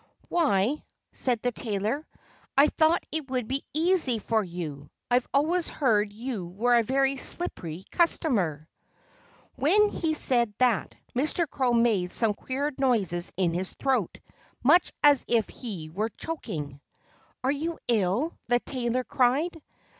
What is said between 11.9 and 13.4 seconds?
some queer noises